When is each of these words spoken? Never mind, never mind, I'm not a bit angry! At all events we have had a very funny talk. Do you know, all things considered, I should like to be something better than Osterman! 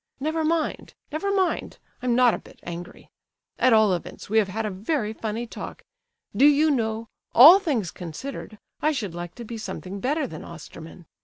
Never 0.19 0.43
mind, 0.43 0.95
never 1.11 1.31
mind, 1.31 1.77
I'm 2.01 2.15
not 2.15 2.33
a 2.33 2.39
bit 2.39 2.59
angry! 2.63 3.11
At 3.59 3.71
all 3.71 3.93
events 3.93 4.31
we 4.31 4.39
have 4.39 4.47
had 4.47 4.65
a 4.65 4.71
very 4.71 5.13
funny 5.13 5.45
talk. 5.45 5.83
Do 6.35 6.47
you 6.47 6.71
know, 6.71 7.07
all 7.35 7.59
things 7.59 7.91
considered, 7.91 8.57
I 8.81 8.93
should 8.93 9.13
like 9.13 9.35
to 9.35 9.45
be 9.45 9.59
something 9.59 9.99
better 9.99 10.25
than 10.25 10.43
Osterman! 10.43 11.05